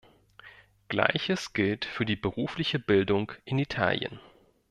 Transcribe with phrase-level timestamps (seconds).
[0.87, 4.19] Gleiches gilt für die berufliche Bildung in Italien.